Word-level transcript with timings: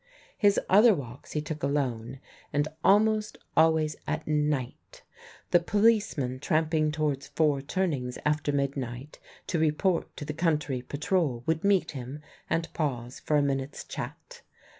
His 0.35 0.59
other 0.67 0.95
walks 0.95 1.33
he 1.33 1.43
took 1.43 1.61
alone, 1.61 2.21
and 2.51 2.67
almost 2.83 3.37
always 3.55 3.95
at 4.07 4.25
night. 4.25 5.03
The 5.51 5.59
policeman 5.59 6.39
tramping 6.39 6.91
towards 6.91 7.27
Four 7.27 7.61
Turnings 7.61 8.17
after 8.25 8.51
midnight 8.51 9.19
to 9.45 9.59
report 9.59 10.17
to 10.17 10.25
the 10.25 10.33
country 10.33 10.81
patrol 10.81 11.43
would 11.45 11.63
meet 11.63 11.91
him 11.91 12.19
and 12.49 12.67
pause 12.73 13.19
for 13.19 13.37
a 13.37 13.43
minute's 13.43 13.83
chat. 13.83 14.41